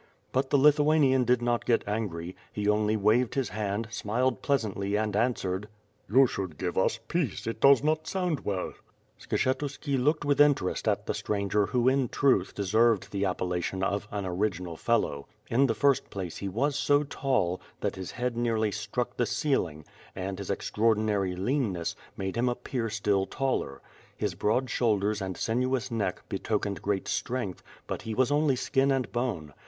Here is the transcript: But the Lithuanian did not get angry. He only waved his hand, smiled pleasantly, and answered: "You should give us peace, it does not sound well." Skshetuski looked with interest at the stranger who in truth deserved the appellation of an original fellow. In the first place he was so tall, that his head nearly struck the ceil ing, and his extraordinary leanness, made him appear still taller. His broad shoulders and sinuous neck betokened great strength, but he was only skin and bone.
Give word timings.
But 0.31 0.49
the 0.49 0.57
Lithuanian 0.57 1.25
did 1.25 1.43
not 1.43 1.63
get 1.63 1.87
angry. 1.87 2.35
He 2.51 2.67
only 2.67 2.97
waved 2.97 3.35
his 3.35 3.49
hand, 3.49 3.87
smiled 3.91 4.41
pleasantly, 4.41 4.95
and 4.97 5.15
answered: 5.15 5.67
"You 6.09 6.25
should 6.25 6.57
give 6.57 6.75
us 6.75 6.99
peace, 7.07 7.45
it 7.45 7.59
does 7.61 7.83
not 7.83 8.07
sound 8.07 8.39
well." 8.39 8.73
Skshetuski 9.19 10.03
looked 10.03 10.25
with 10.25 10.41
interest 10.41 10.87
at 10.87 11.05
the 11.05 11.13
stranger 11.13 11.67
who 11.67 11.87
in 11.87 12.09
truth 12.09 12.55
deserved 12.55 13.11
the 13.11 13.25
appellation 13.25 13.83
of 13.83 14.07
an 14.09 14.25
original 14.25 14.75
fellow. 14.75 15.27
In 15.51 15.67
the 15.67 15.75
first 15.75 16.09
place 16.09 16.37
he 16.37 16.49
was 16.49 16.75
so 16.75 17.03
tall, 17.03 17.61
that 17.81 17.95
his 17.95 18.09
head 18.09 18.35
nearly 18.35 18.71
struck 18.71 19.17
the 19.17 19.25
ceil 19.27 19.69
ing, 19.69 19.85
and 20.15 20.39
his 20.39 20.49
extraordinary 20.49 21.35
leanness, 21.35 21.95
made 22.17 22.35
him 22.37 22.49
appear 22.49 22.89
still 22.89 23.27
taller. 23.27 23.83
His 24.17 24.33
broad 24.33 24.67
shoulders 24.71 25.21
and 25.21 25.37
sinuous 25.37 25.91
neck 25.91 26.23
betokened 26.27 26.81
great 26.81 27.07
strength, 27.07 27.61
but 27.85 28.01
he 28.01 28.15
was 28.15 28.31
only 28.31 28.55
skin 28.55 28.89
and 28.91 29.11
bone. 29.11 29.53